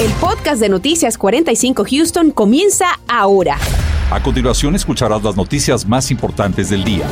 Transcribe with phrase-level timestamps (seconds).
[0.00, 3.58] El podcast de Noticias 45 Houston comienza ahora.
[4.12, 7.04] A continuación escucharás las noticias más importantes del día.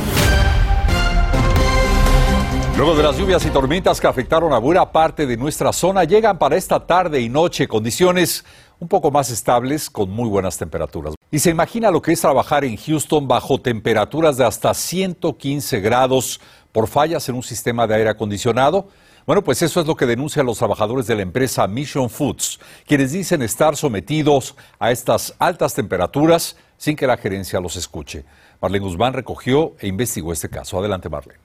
[2.77, 6.39] Luego de las lluvias y tormentas que afectaron a buena parte de nuestra zona, llegan
[6.39, 8.45] para esta tarde y noche condiciones
[8.79, 11.17] un poco más estables con muy buenas temperaturas.
[11.33, 16.41] Y se imagina lo que es trabajar en Houston bajo temperaturas de hasta 115 grados
[16.71, 18.87] por fallas en un sistema de aire acondicionado.
[19.27, 23.11] Bueno, pues eso es lo que denuncian los trabajadores de la empresa Mission Foods, quienes
[23.11, 28.25] dicen estar sometidos a estas altas temperaturas sin que la gerencia los escuche.
[28.63, 30.79] Marlene Guzmán recogió e investigó este caso.
[30.79, 31.41] Adelante, Marlene.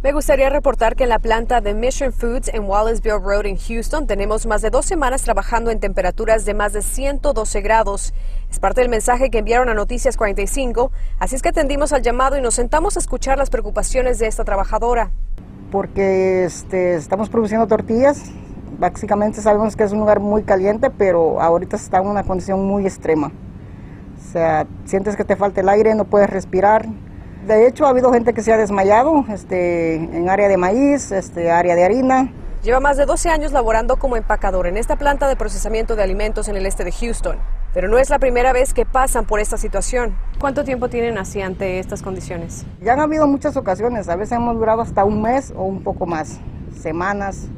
[0.00, 4.06] Me gustaría reportar que en la planta de Mission Foods en Wallaceville Road en Houston
[4.06, 8.14] tenemos más de dos semanas trabajando en temperaturas de más de 112 grados.
[8.48, 12.38] Es parte del mensaje que enviaron a Noticias 45, así es que atendimos al llamado
[12.38, 15.10] y nos sentamos a escuchar las preocupaciones de esta trabajadora
[15.70, 18.30] porque este, estamos produciendo tortillas.
[18.78, 22.84] Básicamente sabemos que es un lugar muy caliente, pero ahorita está en una condición muy
[22.84, 23.32] extrema.
[24.18, 26.86] O sea, sientes que te falta el aire, no puedes respirar.
[27.46, 31.50] De hecho, ha habido gente que se ha desmayado este, en área de maíz, este,
[31.50, 32.32] área de harina.
[32.62, 36.48] Lleva más de 12 años laborando como empacador en esta planta de procesamiento de alimentos
[36.48, 37.38] en el este de Houston.
[37.74, 40.16] Pero no es la primera vez que pasan por esta situación.
[40.38, 42.64] ¿Cuánto tiempo tienen así ante estas condiciones?
[42.80, 46.06] Ya han habido muchas ocasiones, a veces hemos durado hasta un mes o un poco
[46.06, 46.40] más,
[46.80, 47.48] semanas,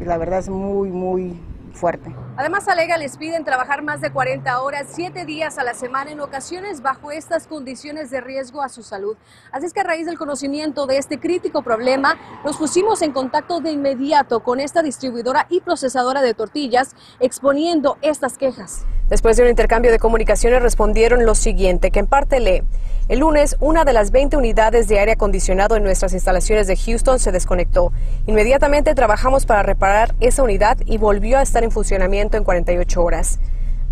[0.00, 1.40] y la verdad es muy, muy
[1.72, 2.14] fuerte.
[2.36, 6.20] Además, alega les piden trabajar más de 40 horas, 7 días a la semana, en
[6.20, 9.16] ocasiones bajo estas condiciones de riesgo a su salud.
[9.52, 13.60] Así es que a raíz del conocimiento de este crítico problema, nos pusimos en contacto
[13.60, 18.84] de inmediato con esta distribuidora y procesadora de tortillas, exponiendo estas quejas.
[19.08, 22.62] Después de un intercambio de comunicaciones respondieron lo siguiente, que en parte lee.
[23.08, 27.18] El lunes, una de las 20 unidades de aire acondicionado en nuestras instalaciones de Houston
[27.18, 27.90] se desconectó.
[28.26, 33.38] Inmediatamente trabajamos para reparar esa unidad y volvió a estar en funcionamiento en 48 horas.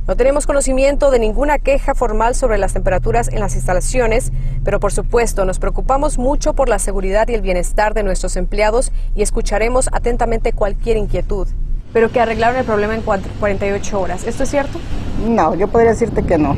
[0.07, 4.31] No tenemos conocimiento de ninguna queja formal sobre las temperaturas en las instalaciones,
[4.63, 8.93] pero por supuesto nos preocupamos mucho por la seguridad y el bienestar de nuestros empleados
[9.17, 11.49] y escucharemos atentamente cualquier inquietud.
[11.93, 14.25] Pero que arreglaron el problema en 48 horas.
[14.25, 14.79] ¿Esto es cierto?
[15.27, 16.57] No, yo podría decirte que no.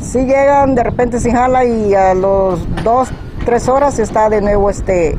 [0.00, 3.10] Si llegan, de repente se jala y a los dos,
[3.44, 5.18] tres horas está de nuevo este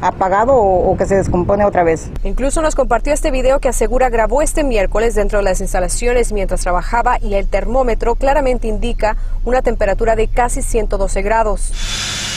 [0.00, 2.10] apagado o, que se descompone otra vez.
[2.24, 6.62] Incluso nos compartió este video que asegura grabó este miércoles dentro de las instalaciones mientras
[6.62, 11.72] trabajaba y el termómetro claramente indica una temperatura de casi 112 grados.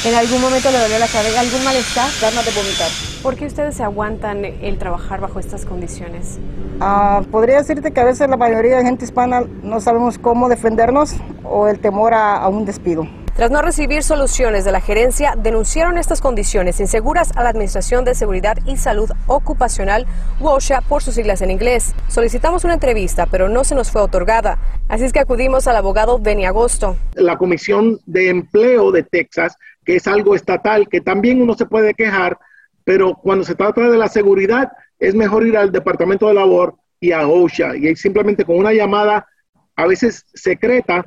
[0.06, 1.40] ¿En algún momento le dolió la cabeza?
[1.40, 2.10] ¿Algún malestar?
[2.22, 2.90] Ganas de vomitar.
[3.22, 6.40] ¿Por qué ustedes se aguantan el trabajar bajo estas condiciones?
[6.82, 11.16] Ah, podría decirte que a veces la mayoría de gente hispana no sabemos cómo defendernos
[11.46, 13.08] o el temor a, un despido.
[13.36, 18.14] Tras no recibir soluciones de la gerencia, denunciaron estas condiciones inseguras a la Administración de
[18.14, 20.06] Seguridad y Salud Ocupacional,
[20.40, 21.96] WOSHA por sus siglas en inglés.
[22.10, 24.60] Solicitamos una entrevista, pero no se nos fue otorgada.
[24.88, 26.96] Así es que acudimos al abogado Benny Agosto.
[27.16, 31.96] La Comisión de Empleo de Texas, que es algo estatal, que también uno se puede
[31.96, 32.38] quejar,
[32.84, 37.14] pero cuando se trata de la seguridad, es mejor ir al Departamento de Labor y
[37.14, 37.78] a OSHA.
[37.78, 39.28] Y simplemente con una llamada,
[39.76, 41.04] a veces secreta,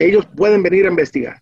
[0.00, 1.40] ellos pueden venir a investigar.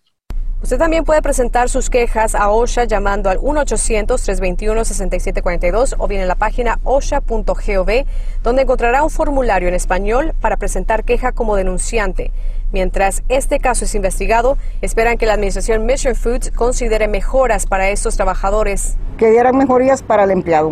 [0.61, 6.35] Usted también puede presentar sus quejas a OSHA llamando al 1-800-321-6742 o bien en la
[6.35, 8.05] página osha.gov,
[8.43, 12.33] donde encontrará un formulario en español para presentar queja como denunciante.
[12.73, 18.17] Mientras este caso es investigado, esperan que la administración Mission Foods considere mejoras para estos
[18.17, 18.97] trabajadores.
[19.17, 20.71] Que dieran mejorías para el empleado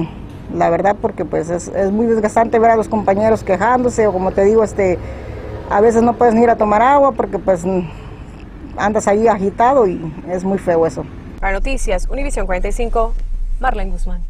[0.54, 4.46] la verdad, porque pues es, muy desgastante ver a los compañeros quejándose o como te
[4.46, 4.98] digo, este,
[5.70, 7.66] a veces no puedes ni ir a tomar agua porque pues
[8.78, 10.00] andas ahí agitado y
[10.30, 11.06] es muy feo eso.
[11.40, 13.14] Para Noticias, Univisión 45,
[13.60, 14.24] Marlene Guzmán.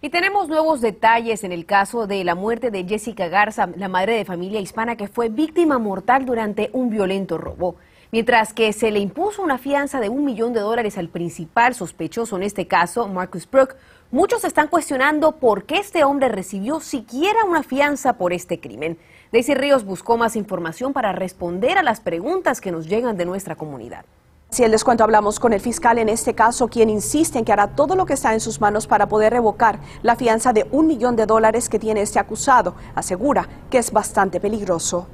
[0.00, 4.14] Y tenemos nuevos detalles en el caso de la muerte de Jessica Garza, la madre
[4.14, 7.74] de familia hispana que fue víctima mortal durante un violento robo.
[8.12, 12.36] Mientras que se le impuso una fianza de un millón de dólares al principal sospechoso
[12.36, 13.74] en este caso, Marcus Brook,
[14.10, 18.98] muchos están cuestionando por qué este hombre recibió siquiera una fianza por este crimen.
[19.32, 23.56] Daisy Ríos buscó más información para responder a las preguntas que nos llegan de nuestra
[23.56, 24.04] comunidad.
[24.50, 27.76] Si el descuento hablamos con el fiscal en este caso, quien insiste en que hará
[27.76, 31.16] todo lo que está en sus manos para poder revocar la fianza de un millón
[31.16, 32.74] de dólares que tiene este acusado.
[32.94, 35.06] Asegura que es bastante peligroso.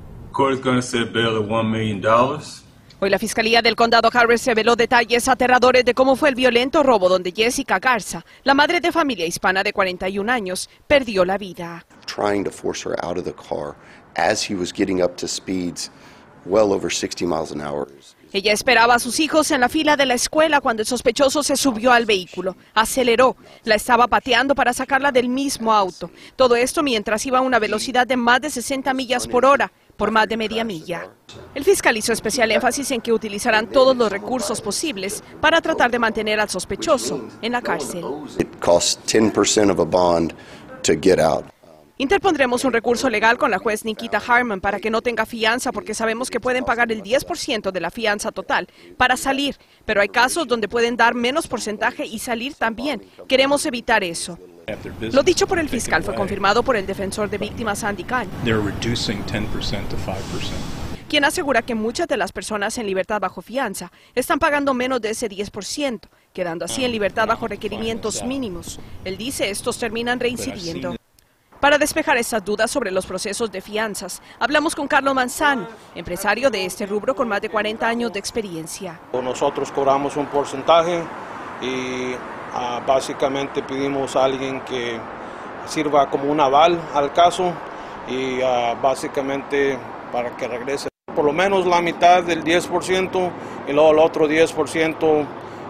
[3.04, 7.10] Hoy la Fiscalía del Condado Harris reveló detalles aterradores de cómo fue el violento robo
[7.10, 11.84] donde Jessica Garza, la madre de familia hispana de 41 años, perdió la vida.
[12.06, 13.74] Trying to force her out of the car
[14.16, 15.90] as he was getting up to speeds
[16.46, 17.88] well over 60 miles an hour.
[18.32, 21.56] Ella esperaba a sus hijos en la fila de la escuela cuando el sospechoso se
[21.56, 22.56] subió al vehículo.
[22.72, 23.36] Aceleró.
[23.64, 26.10] La estaba pateando para sacarla del mismo auto.
[26.36, 30.10] Todo esto mientras iba a una velocidad de más de 60 millas por hora por
[30.10, 31.10] más de media milla.
[31.54, 35.98] El fiscal hizo especial énfasis en que utilizarán todos los recursos posibles para tratar de
[35.98, 38.04] mantener al sospechoso en la cárcel.
[41.96, 45.94] Interpondremos un recurso legal con la juez Nikita Harman para que no tenga fianza porque
[45.94, 50.48] sabemos que pueden pagar el 10% de la fianza total para salir, pero hay casos
[50.48, 53.00] donde pueden dar menos porcentaje y salir también.
[53.28, 54.36] Queremos evitar eso.
[55.12, 58.28] Lo dicho por el fiscal fue confirmado por el defensor de víctimas Andy Kahn,
[61.08, 65.10] quien asegura que muchas de las personas en libertad bajo fianza están pagando menos de
[65.10, 66.00] ese 10%,
[66.32, 68.80] quedando así en libertad bajo requerimientos mínimos.
[69.04, 70.96] Él dice estos terminan reincidiendo.
[71.64, 76.66] Para despejar estas dudas sobre los procesos de fianzas, hablamos con Carlos Manzano, empresario de
[76.66, 79.00] este rubro con más de 40 años de experiencia.
[79.14, 81.02] Nosotros cobramos un porcentaje
[81.62, 82.12] y
[82.52, 85.00] ah, básicamente pedimos a alguien que
[85.66, 87.54] sirva como un aval al caso
[88.10, 89.78] y ah, básicamente
[90.12, 93.30] para que regrese por lo menos la mitad del 10%
[93.68, 95.26] y luego el otro 10%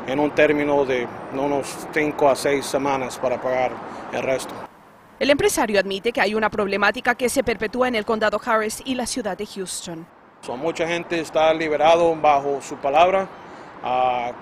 [0.09, 3.71] en un término de unos 5 a 6 semanas para pagar
[4.13, 4.74] el resto.
[5.21, 8.97] El empresario admite que hay una problemática que se perpetúa en el condado Harris y
[8.97, 10.05] la ciudad de Houston.
[10.57, 13.29] mucha gente está liberado bajo su palabra.
[13.85, 14.33] Ah,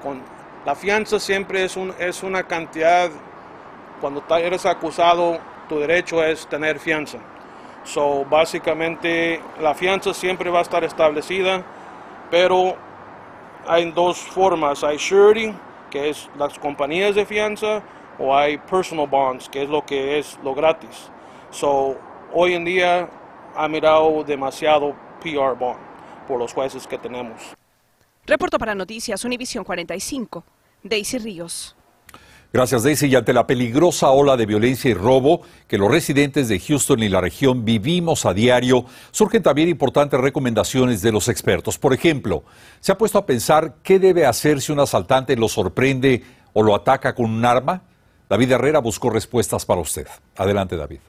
[0.65, 3.11] la fianza siempre es, es una cantidad,
[4.01, 5.39] cuando eres acusado,
[5.69, 7.19] tu derecho es tener fianza.
[7.85, 11.63] So, básicamente la fianza siempre va a estar establecida,
[12.31, 12.77] pero
[13.67, 14.83] hay dos formas.
[14.85, 15.53] Hay surety,
[15.91, 17.83] que es las compañías de fianza,
[18.19, 21.11] o hay personal bonds, que es lo que es lo gratis.
[21.51, 21.97] So,
[22.33, 23.09] hoy en día
[23.55, 25.79] ha mirado demasiado PR bond
[26.27, 27.55] por los jueces que tenemos.
[28.27, 30.45] Reporto para Noticias Univisión 45,
[30.83, 31.77] Daisy Ríos.
[32.53, 33.07] Gracias, Daisy.
[33.07, 37.09] Y ante la peligrosa ola de violencia y robo que los residentes de Houston y
[37.09, 41.79] la región vivimos a diario, surgen también importantes recomendaciones de los expertos.
[41.79, 42.45] Por ejemplo,
[42.81, 46.23] ¿se ha puesto a pensar qué debe hacer si un asaltante lo sorprende
[46.53, 47.83] o lo ataca con un arma?
[48.33, 50.07] David Herrera buscó respuestas para usted.
[50.39, 51.01] Adelante, David.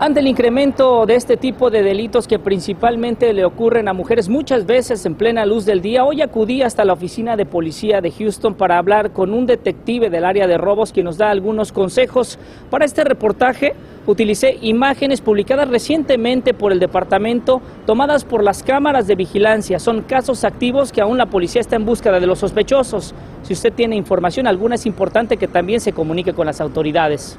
[0.00, 4.66] Ante el incremento de este tipo de delitos que principalmente le ocurren a mujeres muchas
[4.66, 8.54] veces en plena luz del día, hoy acudí hasta la oficina de policía de Houston
[8.54, 12.38] para hablar con un detective del área de robos que nos da algunos consejos.
[12.68, 13.74] Para este reportaje
[14.04, 19.78] utilicé imágenes publicadas recientemente por el departamento, tomadas por las cámaras de vigilancia.
[19.78, 23.14] Son casos activos que aún la policía está en búsqueda de los sospechosos.
[23.44, 27.38] Si usted tiene información alguna, es importante que también se comunique con las autoridades.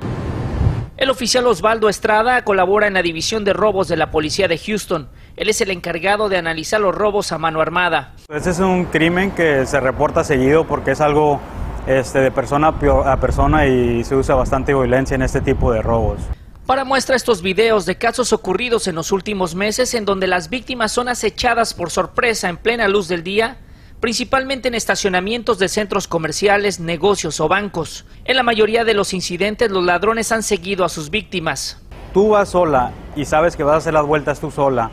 [1.04, 5.10] El oficial Osvaldo Estrada colabora en la división de robos de la policía de Houston.
[5.36, 8.14] Él es el encargado de analizar los robos a mano armada.
[8.34, 11.42] Este es un crimen que se reporta seguido porque es algo
[11.88, 16.20] este, de persona a persona y se usa bastante violencia en este tipo de robos.
[16.66, 20.94] Para muestra estos videos de casos ocurridos en los últimos meses en donde las víctimas
[20.94, 23.58] son acechadas por sorpresa en plena luz del día
[24.04, 28.06] principalmente en estacionamientos de centros comerciales, negocios o bancos.
[28.26, 31.82] En la mayoría de los incidentes los ladrones han seguido a sus víctimas.
[32.14, 34.92] Tú vas sola y sabes que vas a hacer las vueltas tú sola.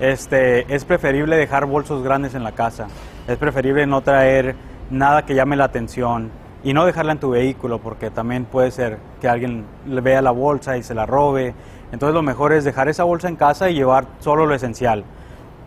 [0.00, 2.88] Este, es preferible dejar bolsos grandes en la casa.
[3.28, 4.56] Es preferible no traer
[4.90, 6.32] nada que llame la atención
[6.64, 10.32] y no dejarla en tu vehículo porque también puede ser que alguien le vea la
[10.32, 11.54] bolsa y se la robe.
[11.92, 15.04] Entonces lo mejor es dejar esa bolsa en casa y llevar solo lo esencial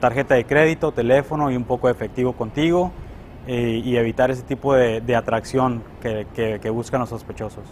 [0.03, 2.91] tarjeta de crédito, teléfono y un poco de efectivo contigo
[3.47, 6.27] eh, y evitar ese tipo de, atracción que,
[6.61, 7.63] que buscan los sospechosos.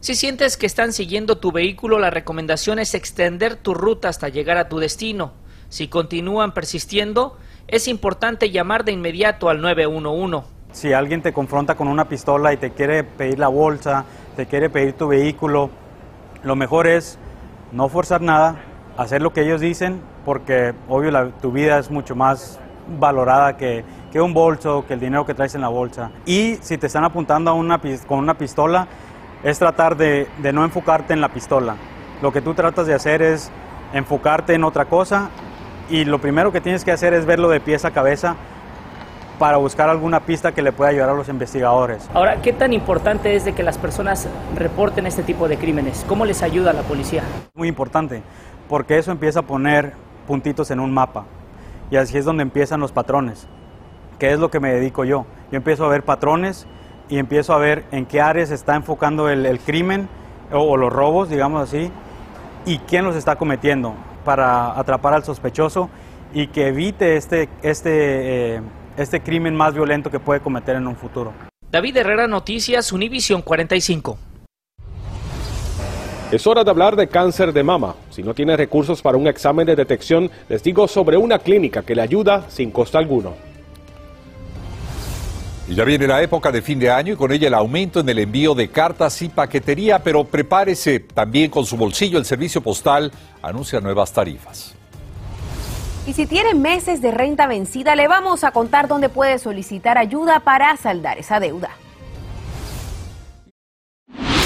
[0.00, 4.58] Si sientes que están siguiendo tu vehículo, la recomendación es extender tu ruta hasta llegar
[4.58, 5.32] a tu destino.
[5.70, 10.46] Si continúan persistiendo, es importante llamar de inmediato al 911.
[10.72, 14.04] Si alguien te confronta con una pistola y te quiere pedir la bolsa,
[14.36, 15.70] te quiere pedir tu vehículo,
[16.42, 17.18] lo mejor es
[17.72, 18.56] no forzar nada,
[18.98, 22.58] hacer lo que ellos dicen porque obvio tu vida es mucho más
[22.98, 26.10] valorada que, que, un bolso, que el dinero que traes en la bolsa.
[26.26, 28.86] Y si te están apuntando a una, con una pistola,
[29.42, 31.76] es tratar de, de no enfocarte en la pistola.
[32.22, 33.50] Lo que tú tratas de hacer es
[33.92, 35.30] enfocarte en otra cosa
[35.88, 38.36] y lo primero que tienes que hacer es verlo de pies a cabeza
[39.38, 42.08] para buscar alguna pista que le pueda ayudar a los investigadores.
[42.14, 46.04] Ahora, ¿qué tan importante es de que las personas reporten este tipo de crímenes?
[46.08, 47.22] ¿Cómo les ayuda a la policía?
[47.54, 48.22] Muy importante,
[48.68, 49.92] porque eso empieza a poner
[50.24, 51.24] puntitos en un mapa.
[51.90, 53.46] Y así es donde empiezan los patrones,
[54.18, 55.26] que es lo que me dedico yo.
[55.50, 56.66] Yo empiezo a ver patrones
[57.08, 60.08] y empiezo a ver en qué áreas está enfocando el, crimen
[60.52, 61.90] o, los robos, digamos así,
[62.66, 65.90] y quién los está cometiendo para atrapar al sospechoso
[66.32, 68.60] y que evite este, este, eh,
[68.96, 71.32] este crimen más violento que puede cometer en un futuro.
[71.70, 74.18] David Herrera Noticias, Univisión 45.
[76.32, 77.94] Es hora de hablar de cáncer de mama.
[78.10, 81.94] Si no tiene recursos para un examen de detección, les digo sobre una clínica que
[81.94, 83.34] le ayuda sin costo alguno.
[85.68, 88.08] Y ya viene la época de fin de año y con ella el aumento en
[88.08, 92.18] el envío de cartas y paquetería, pero prepárese también con su bolsillo.
[92.18, 94.74] El servicio postal anuncia nuevas tarifas.
[96.06, 100.40] Y si tiene meses de renta vencida, le vamos a contar dónde puede solicitar ayuda
[100.40, 101.70] para saldar esa deuda.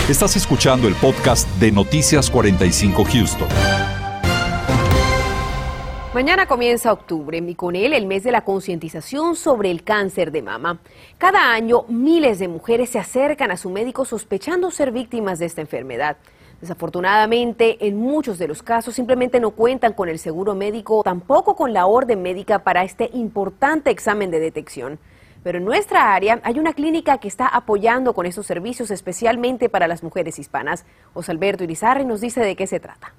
[0.09, 3.49] Estás escuchando el podcast de Noticias 45 Houston.
[6.15, 10.41] Mañana comienza octubre y con él el mes de la concientización sobre el cáncer de
[10.41, 10.79] mama.
[11.19, 15.61] Cada año miles de mujeres se acercan a su médico sospechando ser víctimas de esta
[15.61, 16.17] enfermedad.
[16.63, 21.75] Desafortunadamente, en muchos de los casos simplemente no cuentan con el seguro médico, tampoco con
[21.75, 24.99] la orden médica para este importante examen de detección.
[25.43, 29.89] Pero en nuestra área hay una clínica que está apoyando con estos servicios especialmente para
[29.89, 30.85] las mujeres hispanas.
[31.15, 33.13] Osalberto Irizarri nos dice de qué se trata.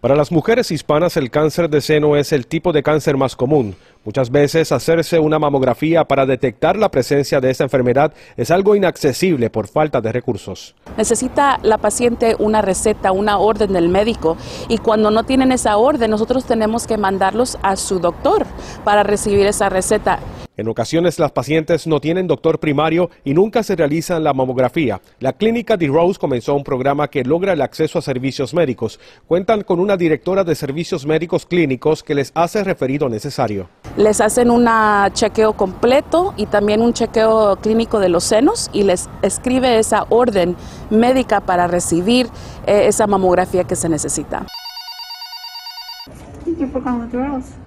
[0.00, 3.74] Para las mujeres hispanas el cáncer de seno es el tipo de cáncer más común.
[4.04, 9.48] Muchas veces hacerse una mamografía para detectar la presencia de esta enfermedad es algo inaccesible
[9.48, 10.74] por falta de recursos.
[10.98, 14.36] Necesita la paciente una receta, una orden del médico
[14.68, 18.44] y cuando no tienen esa orden nosotros tenemos que mandarlos a su doctor
[18.84, 20.18] para recibir esa receta.
[20.56, 25.00] En ocasiones las pacientes no tienen doctor primario y nunca se realizan la mamografía.
[25.18, 29.00] La clínica de Rose comenzó un programa que logra el acceso a servicios médicos.
[29.26, 33.68] Cuentan con una directora de servicios médicos clínicos que les hace referido necesario.
[33.96, 34.68] Les hacen un
[35.12, 40.56] chequeo completo y también un chequeo clínico de los senos y les escribe esa orden
[40.88, 42.28] médica para recibir
[42.66, 44.46] eh, esa mamografía que se necesita.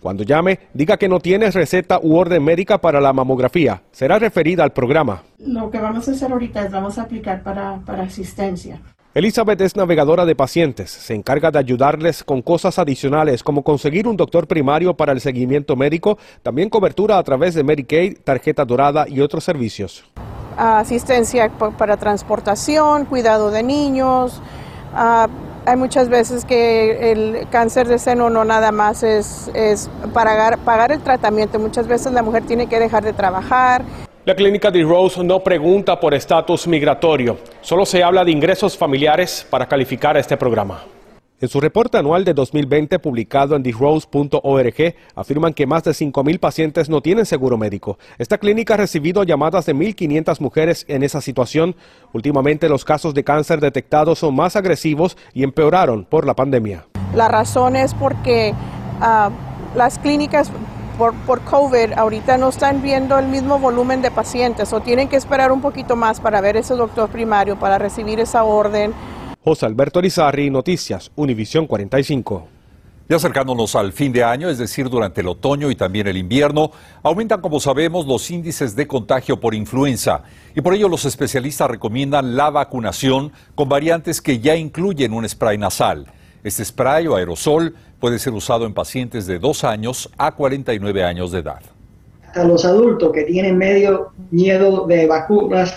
[0.01, 3.81] Cuando llame, diga que no tiene receta u orden médica para la mamografía.
[3.91, 5.23] Será referida al programa.
[5.39, 8.79] Lo que vamos a hacer ahorita es vamos a aplicar para, para asistencia.
[9.13, 10.91] Elizabeth es navegadora de pacientes.
[10.91, 15.75] Se encarga de ayudarles con cosas adicionales como conseguir un doctor primario para el seguimiento
[15.75, 20.03] médico, también cobertura a través de Medicaid, tarjeta dorada y otros servicios.
[20.55, 24.39] Asistencia para transportación, cuidado de niños,
[24.93, 25.27] ah,
[25.67, 29.51] hay muchas veces que el cáncer de seno no nada más es,
[30.13, 33.83] pagar, pagar el tratamiento, muchas veces la mujer tiene que dejar de trabajar.
[34.23, 39.45] La clínica de Rose no pregunta por estatus migratorio, solo se habla de ingresos familiares
[39.49, 40.83] para calificar a este programa.
[41.39, 46.89] En su reporte anual de 2020 publicado en therose.org, afirman que más de 5.000 pacientes
[46.89, 47.99] no tienen seguro médico.
[48.17, 51.75] Esta clínica ha recibido llamadas de 1.500 mujeres en esa situación.
[52.11, 56.87] Últimamente los casos de cáncer detectados son más agresivos y empeoraron por la pandemia.
[57.13, 58.55] La razón es porque
[58.99, 59.29] ah,
[59.75, 60.51] las clínicas
[60.97, 65.17] por, por, COVID ahorita no están viendo el mismo volumen de pacientes o tienen que
[65.17, 68.95] esperar un poquito más para ver ese doctor primario, para recibir esa orden.
[69.47, 72.47] José Alberto Rizarri, Noticias, Univisión 45.
[73.07, 76.71] Ya acercándonos al fin de año, es decir, durante el otoño y también el invierno,
[77.01, 80.23] aumentan, como sabemos, los índices de contagio por influenza.
[80.53, 85.57] Y por ello los especialistas recomiendan la vacunación con variantes que ya incluyen un spray
[85.57, 86.07] nasal.
[86.43, 91.31] Este spray o aerosol puede ser usado en pacientes de 2 años a 49 años
[91.31, 91.61] de edad.
[92.35, 95.73] A los adultos que tienen medio miedo de vacunas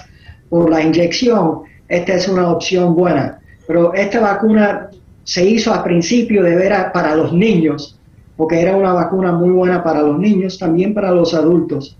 [0.48, 3.39] por la inyección, esta es una opción buena
[3.70, 4.90] pero esta vacuna
[5.22, 7.96] se hizo a principio de ver para los niños,
[8.36, 11.96] porque era una vacuna muy buena para los niños, también para los adultos.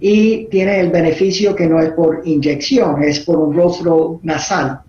[0.00, 4.80] Y tiene el beneficio que no es por inyección, es por un rostro nasal.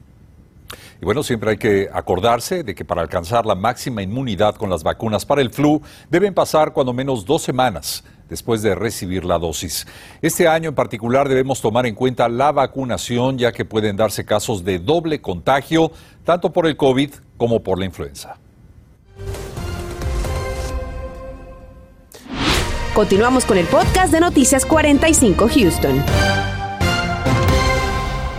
[1.02, 4.82] Y bueno, siempre hay que acordarse de que para alcanzar la máxima inmunidad con las
[4.82, 9.86] vacunas para el flu deben pasar cuando menos dos semanas después de recibir la dosis.
[10.22, 14.64] Este año en particular debemos tomar en cuenta la vacunación ya que pueden darse casos
[14.64, 15.92] de doble contagio
[16.24, 18.38] tanto por el COVID como por la influenza.
[22.94, 26.04] Continuamos con el podcast de Noticias 45 Houston.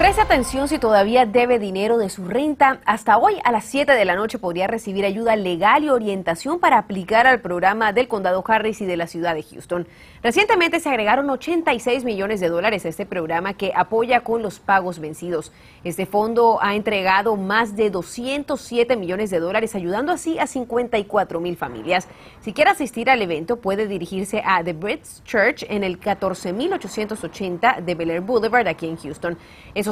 [0.05, 2.79] Preste atención si todavía debe dinero de su renta.
[2.85, 6.77] Hasta hoy a las 7 de la noche podría recibir ayuda legal y orientación para
[6.77, 9.89] aplicar al programa del condado Harris y de la ciudad de Houston.
[10.23, 14.99] Recientemente se agregaron 86 millones de dólares a este programa que apoya con los pagos
[14.99, 15.53] vencidos.
[15.85, 21.57] Este fondo ha entregado más de 207 millones de dólares, ayudando así a 54 mil
[21.57, 22.09] familias.
[22.43, 27.95] Si quiere asistir al evento, puede dirigirse a The Brits Church en el 14880 de
[27.95, 29.39] Bel Air Boulevard aquí en Houston.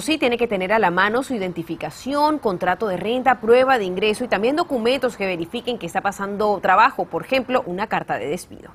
[0.02, 4.25] Sí, tiene que tener a la mano su identificación, contrato de renta, prueba de ingreso
[4.25, 8.71] y también documentos que verifiquen que está pasando trabajo, por ejemplo, una carta de despido.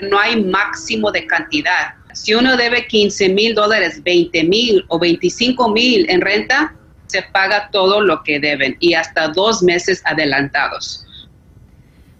[0.00, 1.94] No hay máximo de cantidad.
[2.12, 6.74] Si uno debe 15 mil dólares, 20 mil o 25 mil en renta,
[7.06, 11.04] se paga todo lo que deben y hasta dos meses adelantados.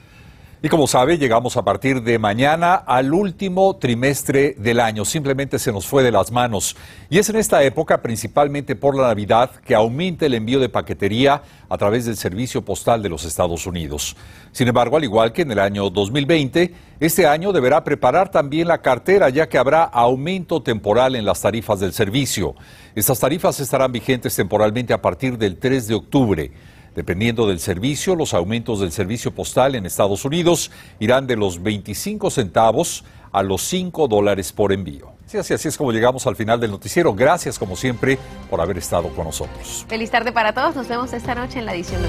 [0.65, 5.03] Y como sabe, llegamos a partir de mañana al último trimestre del año.
[5.03, 6.77] Simplemente se nos fue de las manos.
[7.09, 11.43] Y es en esta época, principalmente por la Navidad, que aumenta el envío de paquetería
[11.67, 14.15] a través del Servicio Postal de los Estados Unidos.
[14.53, 18.81] Sin embargo, al igual que en el año 2020, este año deberá preparar también la
[18.81, 22.55] cartera, ya que habrá aumento temporal en las tarifas del servicio.
[22.95, 26.51] Estas tarifas estarán vigentes temporalmente a partir del 3 de octubre.
[26.95, 32.29] Dependiendo del servicio, los aumentos del servicio postal en Estados Unidos irán de los 25
[32.29, 35.11] centavos a los 5 dólares por envío.
[35.25, 37.13] Sí, así, así es como llegamos al final del noticiero.
[37.13, 38.19] Gracias, como siempre,
[38.49, 39.85] por haber estado con nosotros.
[39.87, 40.75] Feliz tarde para todos.
[40.75, 42.01] Nos vemos esta noche en la edición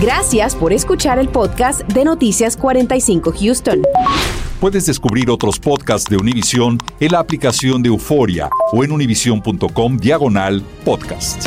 [0.00, 3.82] Gracias por escuchar el podcast de Noticias 45 Houston.
[4.60, 10.62] Puedes descubrir otros podcasts de Univision en la aplicación de Euforia o en univision.com diagonal
[10.84, 11.46] podcast.